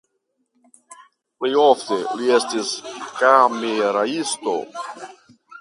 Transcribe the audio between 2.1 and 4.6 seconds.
li estis kameraisto.